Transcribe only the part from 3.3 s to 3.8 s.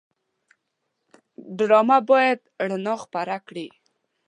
کړي